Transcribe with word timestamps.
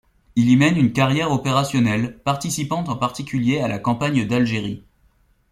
Il 0.35 0.49
y 0.49 0.55
mène 0.57 0.77
une 0.77 0.93
carrière 0.93 1.29
opérationnelle, 1.31 2.17
participant 2.25 2.83
en 2.85 2.95
particulier 2.97 3.59
à 3.59 3.67
la 3.67 3.77
campagne 3.77 4.25
d'Algérie. 4.25 4.83